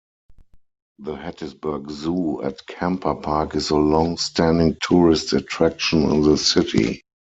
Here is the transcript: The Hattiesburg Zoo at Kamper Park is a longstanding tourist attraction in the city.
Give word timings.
The 0.97 1.13
Hattiesburg 1.13 1.91
Zoo 1.91 2.41
at 2.41 2.65
Kamper 2.65 3.13
Park 3.21 3.53
is 3.53 3.69
a 3.69 3.75
longstanding 3.75 4.77
tourist 4.81 5.31
attraction 5.33 6.09
in 6.09 6.23
the 6.23 6.37
city. 6.39 7.03